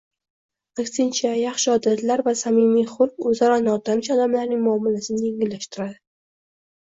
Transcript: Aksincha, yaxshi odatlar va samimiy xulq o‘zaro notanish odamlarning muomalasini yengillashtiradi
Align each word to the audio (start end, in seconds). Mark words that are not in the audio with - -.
Aksincha, 0.83 1.33
yaxshi 1.39 1.69
odatlar 1.73 2.23
va 2.27 2.33
samimiy 2.39 2.87
xulq 2.93 3.27
o‘zaro 3.33 3.59
notanish 3.67 4.11
odamlarning 4.17 4.65
muomalasini 4.65 5.23
yengillashtiradi 5.29 5.97